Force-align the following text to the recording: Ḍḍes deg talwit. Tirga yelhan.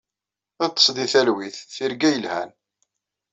Ḍḍes 0.67 0.85
deg 0.95 1.09
talwit. 1.13 1.57
Tirga 1.75 2.09
yelhan. 2.13 2.49